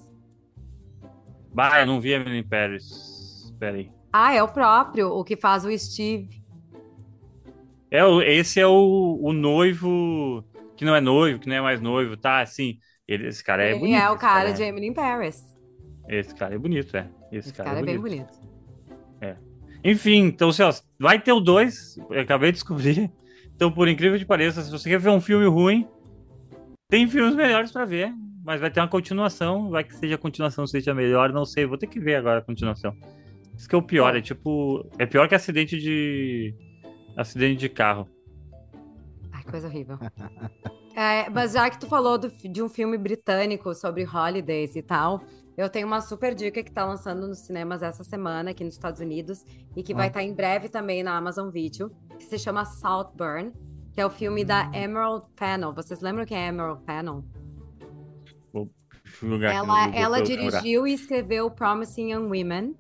[1.55, 3.45] Bah, eu não vi Emily in Paris.
[3.45, 3.91] Espera aí.
[4.13, 6.43] Ah, é o próprio, o que faz o Steve.
[7.91, 10.45] É, esse é o, o noivo
[10.77, 12.41] que não é noivo, que não é mais noivo, tá?
[12.41, 13.97] Assim, ele, esse cara é ele bonito.
[13.97, 15.45] é o cara, cara de Emily in Paris.
[16.09, 17.09] Esse cara é bonito, é.
[17.31, 18.33] Esse, esse cara, cara, é, bem bonito.
[19.21, 19.37] É.
[19.83, 23.11] Enfim, então, assim, ó, vai ter o 2, acabei de descobrir.
[23.55, 25.89] Então, por incrível que pareça, se você quer ver um filme ruim,
[26.89, 28.13] tem filmes melhores para ver,
[28.45, 31.79] mas vai ter uma continuação, vai que seja a continuação seja melhor, não sei, vou
[31.79, 32.95] ter que ver agora a continuação.
[33.57, 36.55] Isso que é o pior, é tipo, é pior que acidente de
[37.17, 38.09] acidente de carro
[39.55, 39.99] coisa horrível.
[40.97, 45.21] É, mas já que tu falou do, de um filme britânico sobre holidays e tal,
[45.57, 49.01] eu tenho uma super dica que tá lançando nos cinemas essa semana aqui nos Estados
[49.01, 49.97] Unidos e que ah.
[49.97, 53.53] vai estar tá em breve também na Amazon Video, que se chama Saltburn,
[53.93, 55.75] que é o filme da Emerald Fennell.
[55.75, 56.81] Vocês lembram quem é Emerald
[59.43, 62.75] Ela, ela dirigiu e escreveu Promising Young Women.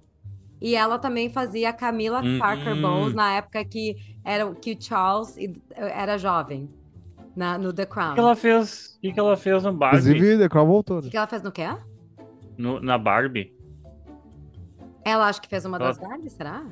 [0.60, 3.16] E ela também fazia Camila hum, Parker Bowles hum.
[3.16, 5.36] na época que, era, que o Charles
[5.76, 6.70] era jovem.
[7.36, 8.12] Na, no The Crown.
[8.12, 8.98] O que ela fez?
[9.04, 9.98] O que ela fez no Barbie?
[9.98, 10.98] Inclusive, The Crown voltou.
[11.00, 11.66] O que ela fez no quê?
[12.56, 13.52] No, na Barbie.
[15.04, 15.88] Ela acho que fez uma ela...
[15.88, 16.64] das Barbie, será?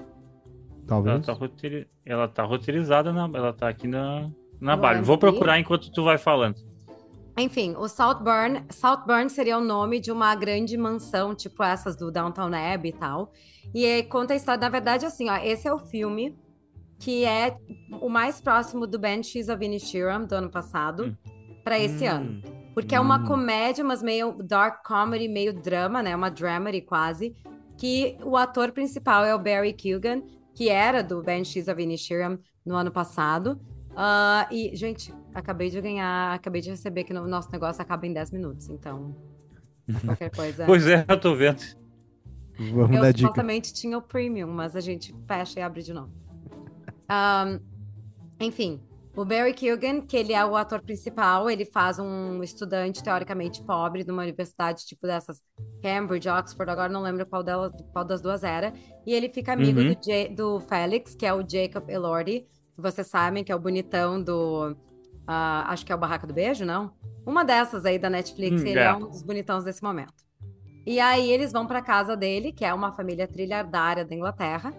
[0.86, 1.16] Talvez.
[1.16, 1.88] Ela tá, roteir...
[2.06, 3.28] ela tá roteirizada, na...
[3.34, 5.02] ela tá aqui na, na Barbie.
[5.02, 6.56] Vou procurar enquanto tu vai falando.
[7.36, 12.50] Enfim, o Saltburn, Saltburn seria o nome de uma grande mansão, tipo essas do Downtown
[12.52, 13.32] Abbey e tal.
[13.74, 16.36] E aí conta a história, na verdade, assim, ó, esse é o filme
[17.02, 17.56] que é
[18.00, 21.16] o mais próximo do Banshees of Inisherin do ano passado hum.
[21.64, 22.10] para esse hum.
[22.10, 22.42] ano.
[22.74, 22.98] Porque hum.
[22.98, 23.24] é uma hum.
[23.24, 26.14] comédia, mas meio dark comedy, meio drama, né?
[26.14, 27.34] Uma dramedy quase.
[27.76, 30.22] Que o ator principal é o Barry Keoghan,
[30.54, 33.60] que era do Banshees of Inisherin no ano passado.
[33.90, 38.12] Uh, e, gente, acabei de ganhar, acabei de receber que o nosso negócio acaba em
[38.12, 39.16] 10 minutos, então.
[40.04, 40.64] Qualquer coisa.
[40.66, 41.62] pois é, eu tô vendo.
[42.58, 46.12] Vamos eu supostamente tinha o premium, mas a gente fecha e abre de novo.
[47.10, 47.60] Um,
[48.40, 48.80] enfim,
[49.16, 54.04] o Barry Keoghan, que ele é o ator principal, ele faz um estudante teoricamente pobre
[54.04, 55.42] de uma universidade tipo dessas
[55.82, 58.72] Cambridge, Oxford, agora não lembro qual, dela, qual das duas era,
[59.06, 59.94] e ele fica amigo uhum.
[59.94, 64.76] do, do Félix, que é o Jacob Elordi, vocês sabem que é o bonitão do.
[65.22, 66.92] Uh, acho que é o Barraca do Beijo, não?
[67.24, 68.84] Uma dessas aí da Netflix, hum, ele é.
[68.84, 70.24] é um dos bonitões desse momento.
[70.84, 74.74] E aí eles vão para casa dele, que é uma família trilhardária da Inglaterra,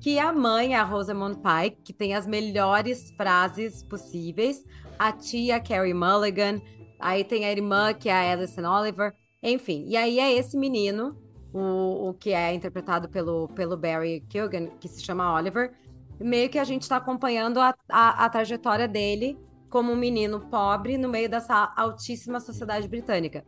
[0.00, 4.64] que a mãe é a Rosamund Pike, que tem as melhores frases possíveis,
[4.98, 6.60] a tia Carrie Mulligan,
[6.98, 9.84] aí tem a irmã que é a Alison Oliver, enfim.
[9.86, 11.16] E aí é esse menino,
[11.52, 15.72] o, o que é interpretado pelo, pelo Barry Keoghan, que se chama Oliver,
[16.18, 19.38] meio que a gente está acompanhando a, a, a, trajetória dele
[19.72, 23.42] como um menino pobre no meio dessa altíssima sociedade britânica.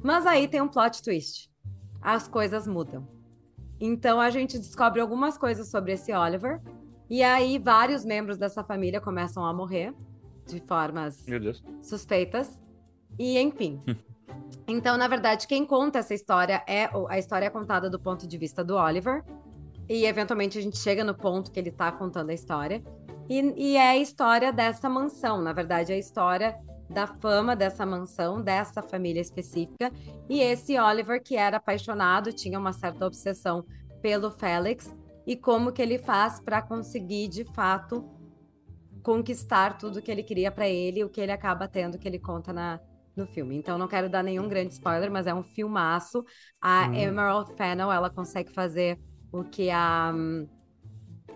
[0.00, 1.50] Mas aí tem um plot twist.
[2.00, 3.04] As coisas mudam.
[3.80, 6.62] Então a gente descobre algumas coisas sobre esse Oliver.
[7.10, 9.92] E aí vários membros dessa família começam a morrer
[10.46, 11.26] de formas
[11.82, 12.62] suspeitas.
[13.18, 13.82] E enfim.
[14.68, 18.38] então, na verdade, quem conta essa história é a história é contada do ponto de
[18.38, 19.24] vista do Oliver.
[19.88, 22.80] E eventualmente a gente chega no ponto que ele tá contando a história.
[23.28, 25.40] E, e é a história dessa mansão.
[25.40, 26.58] Na verdade, é a história
[26.88, 29.90] da fama dessa mansão, dessa família específica.
[30.28, 33.64] E esse Oliver, que era apaixonado, tinha uma certa obsessão
[34.02, 34.94] pelo Félix,
[35.26, 38.04] e como que ele faz para conseguir, de fato,
[39.02, 42.52] conquistar tudo que ele queria para ele, o que ele acaba tendo, que ele conta
[42.52, 42.78] na,
[43.16, 43.56] no filme.
[43.56, 46.22] Então, não quero dar nenhum grande spoiler, mas é um filmaço.
[46.60, 46.94] A hum.
[46.94, 49.00] Emerald Fennel, ela consegue fazer
[49.32, 50.53] o que a o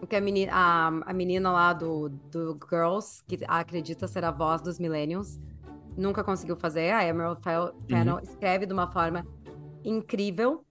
[0.06, 4.60] que a menina, a, a menina lá do, do Girls, que acredita ser a voz
[4.60, 5.38] dos Millennials,
[5.96, 6.92] nunca conseguiu fazer.
[6.92, 7.40] A Emerald
[7.88, 8.22] Fennel uhum.
[8.22, 9.26] escreve de uma forma
[9.84, 10.64] incrível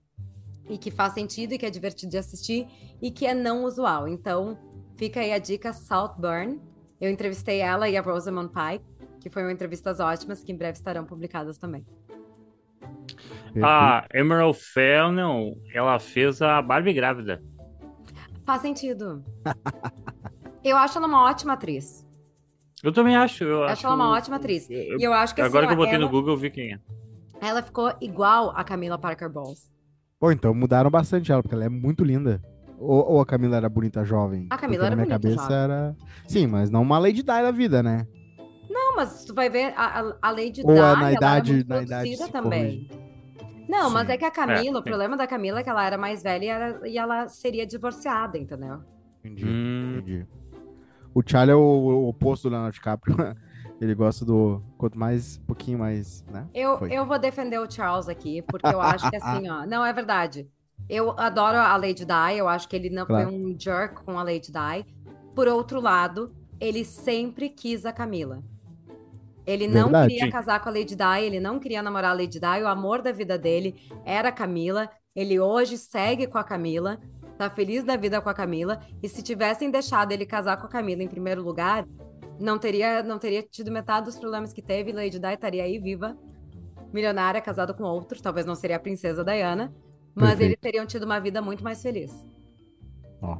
[0.69, 2.67] e que faz sentido e que é divertido de assistir
[3.01, 4.07] e que é não usual.
[4.07, 4.57] Então,
[4.95, 6.59] fica aí a dica Saltburn.
[6.99, 8.85] Eu entrevistei ela e a Rosamund Pike,
[9.19, 11.85] que foram entrevistas ótimas, que em breve estarão publicadas também.
[13.61, 17.41] A Emerald Fennel, ela fez a Barbie grávida.
[18.47, 19.25] Faz sentido.
[20.63, 22.07] eu acho ela uma ótima atriz.
[22.81, 23.43] Eu também acho.
[23.43, 24.69] Eu acho, acho ela uma ótima atriz.
[24.69, 26.49] Eu, e eu acho que Agora assim, que eu botei ela, no Google, eu vi
[26.49, 26.79] quem é.
[27.41, 29.69] Ela ficou igual a Camila Parker Bowles.
[30.17, 32.41] Pô, então mudaram bastante ela, porque ela é muito linda.
[32.79, 34.47] Ou, ou a Camila era bonita jovem?
[34.49, 35.75] A Camila era na minha bonita cabeça jovem.
[35.75, 35.95] era.
[36.25, 38.07] Sim, mas não uma Lady Di da vida, né?
[38.69, 40.63] Não, mas tu vai ver a, a Lady Di.
[40.63, 42.87] Ou é na idade, na idade também.
[43.67, 43.93] Não, Sim.
[43.93, 46.23] mas é que a Camila, é, o problema da Camila é que ela era mais
[46.23, 48.81] velha e, era, e ela seria divorciada, entendeu?
[49.23, 49.95] Entendi, hum.
[49.97, 50.27] entendi.
[51.13, 53.15] O Charlie é o, o oposto do Leonardo DiCaprio.
[53.79, 54.61] Ele gosta do.
[54.77, 56.47] Quanto mais, um pouquinho mais, né?
[56.53, 59.65] Eu, eu vou defender o Charles aqui, porque eu acho que assim, ó.
[59.67, 60.47] Não, é verdade.
[60.89, 63.29] Eu adoro a Lady Di, eu acho que ele não claro.
[63.29, 64.85] foi um jerk com a Lady Di.
[65.35, 68.41] Por outro lado, ele sempre quis a Camila.
[69.47, 70.13] Ele não verdade.
[70.13, 73.01] queria casar com a Lady Di, ele não queria namorar a Lady Di, o amor
[73.01, 74.89] da vida dele era a Camila.
[75.15, 76.99] Ele hoje segue com a Camila,
[77.37, 78.81] tá feliz da vida com a Camila.
[79.01, 81.87] E se tivessem deixado ele casar com a Camila em primeiro lugar,
[82.37, 84.91] não teria, não teria tido metade dos problemas que teve.
[84.91, 86.17] Lady Di estaria aí viva,
[86.91, 88.21] milionária, casada com outro.
[88.21, 89.73] Talvez não seria a princesa Diana,
[90.13, 90.49] mas Perfeito.
[90.49, 92.13] eles teriam tido uma vida muito mais feliz.
[93.21, 93.37] Ó,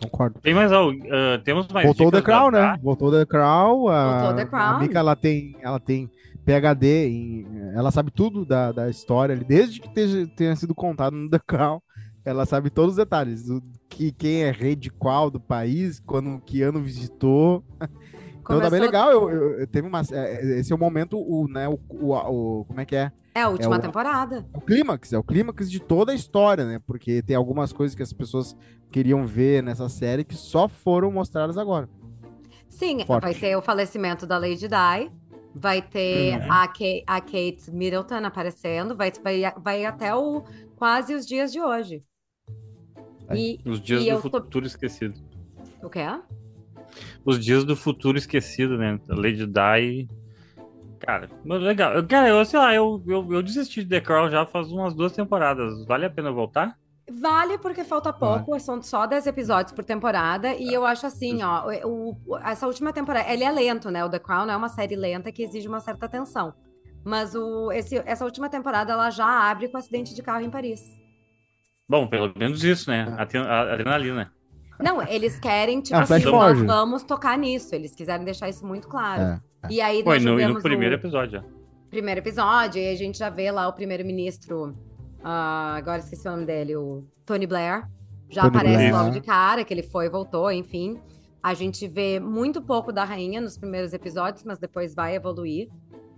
[0.00, 0.40] concordo.
[0.40, 0.98] Tem mais algo?
[0.98, 2.78] Uh, temos mais Voltou The Crown, né?
[2.82, 3.88] Voltou The Crown.
[3.88, 4.76] A, Voltou The Crown.
[4.76, 6.10] A Mika, ela tem, ela tem
[6.44, 9.88] PhD, em, ela sabe tudo da, da história, desde que
[10.36, 11.80] tenha sido contado no The Crown.
[12.24, 16.40] Ela sabe todos os detalhes, do, que, quem é rei de qual do país, quando
[16.40, 17.64] que ano visitou.
[18.40, 18.70] Então Começou...
[18.70, 19.12] tá bem legal.
[19.12, 22.64] Eu, eu, eu teve uma, é, esse é o momento, o, né, o, o, o
[22.64, 23.12] como é que é?
[23.34, 24.44] É a última é o, temporada.
[24.52, 26.80] É o clímax, é o clímax de toda a história, né?
[26.84, 28.56] Porque tem algumas coisas que as pessoas
[28.90, 31.88] queriam ver nessa série que só foram mostradas agora.
[32.68, 33.22] Sim, Forte.
[33.22, 35.10] vai ter o falecimento da Lady Di,
[35.54, 36.52] vai ter uhum.
[36.52, 40.42] a, Kate, a Kate Middleton aparecendo, vai, vai, vai até o,
[40.76, 42.04] quase os dias de hoje.
[43.34, 44.66] E, Os dias do futuro tô...
[44.66, 45.14] esquecido.
[45.82, 46.04] O quê?
[47.24, 48.98] Os dias do futuro esquecido, né?
[49.08, 50.08] Lady Di.
[50.98, 52.04] Cara, legal.
[52.06, 55.12] Cara, eu sei lá, eu, eu, eu desisti de The Crown já faz umas duas
[55.12, 55.84] temporadas.
[55.86, 56.76] Vale a pena voltar?
[57.10, 61.66] Vale porque falta pouco, são só 10 episódios por temporada, e eu acho assim, ó,
[61.84, 64.04] o, o, essa última temporada, ele é lento, né?
[64.04, 66.54] O The Crown é uma série lenta que exige uma certa atenção.
[67.04, 70.80] Mas o, esse, essa última temporada, ela já abre com acidente de carro em Paris.
[71.88, 73.12] Bom, pelo menos isso, né?
[73.18, 74.32] A, a adrenalina.
[74.78, 77.74] Não, eles querem, tipo ah, assim, nós vamos tocar nisso.
[77.74, 79.22] Eles quiserem deixar isso muito claro.
[79.22, 79.72] É, é.
[79.72, 80.98] E aí Foi, no, no primeiro o...
[80.98, 81.44] episódio.
[81.90, 84.78] Primeiro episódio, e a gente já vê lá o primeiro-ministro,
[85.20, 87.88] uh, agora esqueci o nome dele, o Tony Blair.
[88.28, 88.94] Já Tony aparece Blair.
[88.94, 91.00] logo de cara, que ele foi e voltou, enfim.
[91.42, 95.68] A gente vê muito pouco da rainha nos primeiros episódios, mas depois vai evoluir.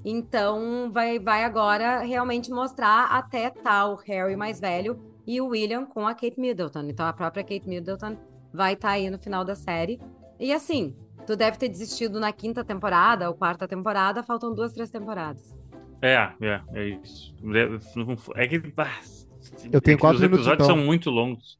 [0.04, 6.06] Então, vai, vai agora realmente mostrar até tal Harry mais velho e o William com
[6.06, 6.82] a Kate Middleton.
[6.88, 8.16] Então a própria Kate Middleton
[8.52, 10.00] vai estar tá aí no final da série.
[10.40, 14.90] E assim, tu deve ter desistido na quinta temporada ou quarta temporada, faltam duas, três
[14.90, 15.61] temporadas.
[16.02, 17.34] É, é, é isso.
[18.34, 18.60] É que.
[19.72, 20.46] Eu tenho quatro Os minutos.
[20.46, 20.66] Os episódios então.
[20.66, 21.58] são muito longos.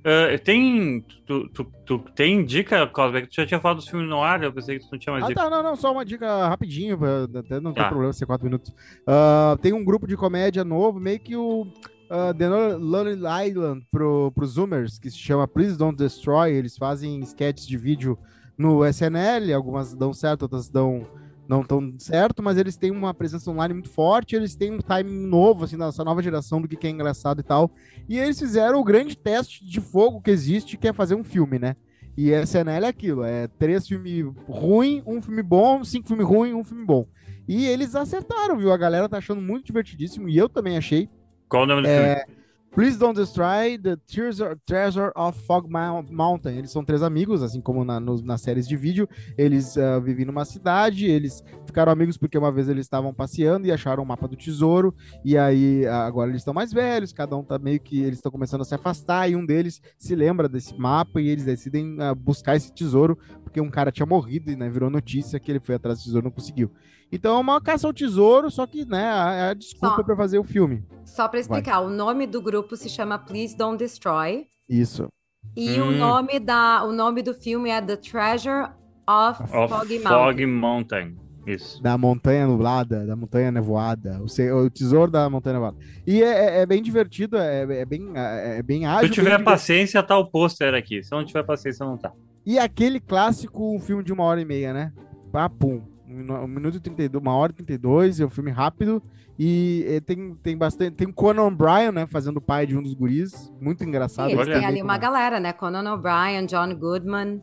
[0.00, 1.04] Uh, tem.
[1.24, 3.28] Tu, tu, tu, tem dica, Cosbeck?
[3.28, 5.24] Tu já tinha falado dos filmes no ar, eu pensei que tu não tinha mais
[5.24, 5.40] ah, dica.
[5.40, 6.98] Tá, não, não, só uma dica rapidinho,
[7.38, 7.82] até não tá.
[7.82, 8.70] tem problema ser quatro minutos.
[8.70, 14.30] Uh, tem um grupo de comédia novo, meio que o uh, The Lonely Island pro,
[14.32, 16.52] pro Zoomers, que se chama Please Don't Destroy.
[16.52, 18.18] Eles fazem sketches de vídeo
[18.56, 21.06] no SNL, algumas dão certo, outras dão
[21.48, 25.26] não tão certo, mas eles têm uma presença online muito forte, eles têm um timing
[25.26, 27.70] novo, assim, nessa nova geração do que é engraçado e tal.
[28.08, 31.58] E eles fizeram o grande teste de fogo que existe, que é fazer um filme,
[31.58, 31.76] né?
[32.16, 36.64] E SNL é aquilo, é três filmes ruins, um filme bom, cinco filmes ruins, um
[36.64, 37.06] filme bom.
[37.46, 38.72] E eles acertaram, viu?
[38.72, 41.08] A galera tá achando muito divertidíssimo, e eu também achei.
[41.48, 42.16] Qual o nome do é...
[42.16, 42.36] filme?
[42.76, 46.58] Please Don't Destroy the Treasure, Treasure of Fog Mountain.
[46.58, 49.08] Eles são três amigos, assim como na, no, nas séries de vídeo.
[49.38, 53.72] Eles uh, vivem numa cidade, eles ficaram amigos porque uma vez eles estavam passeando e
[53.72, 54.94] acharam o mapa do tesouro.
[55.24, 58.02] E aí agora eles estão mais velhos, cada um tá meio que.
[58.02, 59.30] Eles estão começando a se afastar.
[59.30, 63.58] E um deles se lembra desse mapa e eles decidem uh, buscar esse tesouro porque
[63.58, 66.28] um cara tinha morrido e né, virou notícia que ele foi atrás do tesouro e
[66.28, 66.70] não conseguiu.
[67.10, 70.44] Então é uma caça ao tesouro, só que, né, é a desculpa para fazer o
[70.44, 70.84] filme.
[71.04, 71.86] Só para explicar, Vai.
[71.86, 74.46] o nome do grupo se chama Please Don't Destroy.
[74.68, 75.08] Isso.
[75.56, 75.88] E hum.
[75.88, 78.70] o nome da o nome do filme é The Treasure
[79.08, 80.46] of, of Foggy Mountain.
[80.46, 81.16] Mountain.
[81.46, 81.80] Isso.
[81.80, 85.76] Da montanha nublada, da montanha nevoada, o, o tesouro da montanha nevoada.
[86.04, 89.08] E é, é, é bem divertido, é, é, bem, é, é bem ágil.
[89.08, 91.04] Se tiver paciência, tá o pôster aqui.
[91.04, 92.12] Se não tiver paciência, não tá.
[92.44, 94.92] E aquele clássico um filme de uma hora e meia, né?
[95.30, 95.82] Papum.
[96.08, 99.02] Um minuto e 32, uma hora e 32, é um filme rápido.
[99.38, 100.94] E, e tem, tem bastante.
[100.94, 102.06] Tem o Conan O'Brien, né?
[102.06, 103.52] Fazendo o pai de um dos guris.
[103.60, 104.30] Muito engraçado.
[104.30, 105.52] E eles têm ali uma galera, né?
[105.52, 107.42] Conan O'Brien, John Goodman.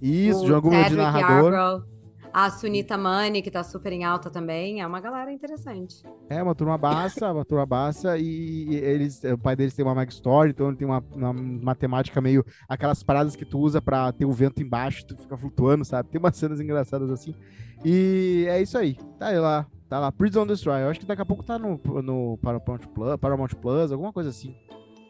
[0.00, 1.52] Isso, John Goodman de narrador.
[1.52, 1.95] Yarbrough.
[2.36, 6.02] A Sunita Mani, que tá super em alta também, é uma galera interessante.
[6.28, 10.12] É, uma turma baça, uma turma baça, e eles, o pai deles tem uma Mag
[10.12, 12.44] Story, então ele tem uma, uma matemática meio.
[12.68, 16.10] aquelas paradas que tu usa pra ter o vento embaixo, tu fica flutuando, sabe?
[16.10, 17.34] Tem umas cenas engraçadas assim.
[17.82, 18.98] E é isso aí.
[19.18, 19.66] Tá aí lá.
[19.88, 20.12] Tá lá.
[20.12, 20.82] Prison Destroy.
[20.82, 24.28] Eu acho que daqui a pouco tá no, no Paramount, Plus, Paramount Plus, alguma coisa
[24.28, 24.54] assim.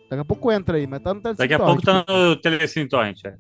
[0.09, 2.89] Daqui a pouco entra aí, mas tá no Telecine Daqui a pouco tá no Telecine
[2.89, 3.37] Torrent, é.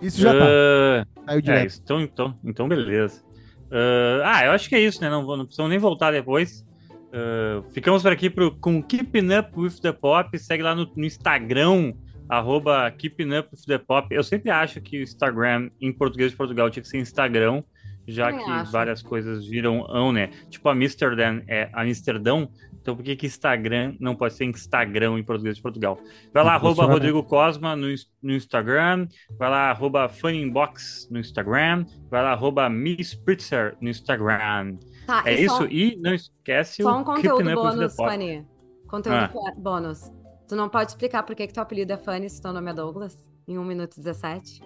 [0.00, 0.46] Isso já uh, tá.
[0.46, 1.72] Ah, Saiu direto.
[1.72, 3.22] É, então, então, então beleza.
[3.66, 5.08] Uh, ah, eu acho que é isso, né?
[5.08, 6.66] Não, não precisamos nem voltar depois.
[7.10, 10.36] Uh, ficamos por aqui pro, com Keeping Up with the Pop.
[10.38, 11.92] Segue lá no, no Instagram,
[12.28, 14.12] arroba Keeping Up with the Pop.
[14.14, 17.62] Eu sempre acho que o Instagram, em português de Portugal, tinha que ser Instagram,
[18.06, 18.72] já que acho.
[18.72, 20.30] várias coisas viram ão, né?
[20.48, 25.22] Tipo a Amsterdam é Amsterdão, então por que, que Instagram não pode ser Instagram em
[25.22, 25.98] português de Portugal?
[26.32, 27.86] Vai lá, arroba Rodrigo Cosma no,
[28.22, 29.06] no Instagram,
[29.38, 34.78] vai lá, arroba Funnybox no Instagram, vai lá, arroba Miss Spritzer no Instagram.
[35.06, 35.66] Tá, é isso, só...
[35.66, 38.46] e não esquece só um conteúdo bônus, Fanny.
[38.88, 39.54] Conteúdo ah.
[39.56, 40.10] bônus.
[40.48, 42.74] Tu não pode explicar por que, que teu apelido é Fanny se teu nome é
[42.74, 43.28] Douglas?
[43.46, 44.60] Em 1 minuto e 17?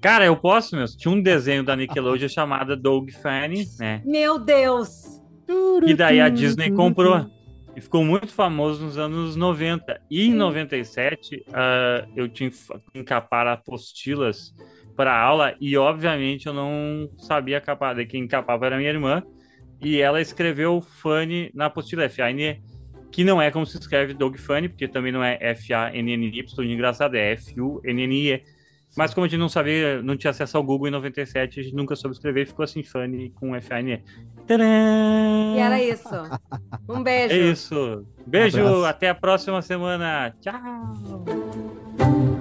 [0.00, 0.96] Cara, eu posso mesmo.
[0.96, 4.02] Tinha um desenho da Nickelodeon chamada Doug Fanny, né?
[4.04, 5.20] Meu Deus!
[5.86, 7.30] E daí a Disney comprou
[7.74, 10.00] e ficou muito famoso nos anos 90.
[10.10, 12.58] E em 97, uh, ah, eu tinha que
[12.94, 14.54] encapar apostilas
[14.96, 17.96] para aula e, obviamente, eu não sabia capar.
[18.06, 19.22] Quem encapava era minha irmã
[19.80, 22.60] e ela escreveu Fanny na apostila F-A-N-E,
[23.10, 27.32] que não é como se escreve Dog Funny, porque também não é F-A-N-N-Y, engraçado, é
[27.32, 28.42] F-U-N-N-I-E.
[28.96, 31.74] Mas como a gente não sabia, não tinha acesso ao Google em 97, a gente
[31.74, 34.02] nunca soube escrever e ficou assim, Fanny com F-A-N-E.
[34.48, 36.08] E era isso.
[36.88, 37.34] Um beijo.
[37.34, 38.06] É isso.
[38.26, 40.34] Beijo, um até a próxima semana.
[40.40, 42.31] Tchau.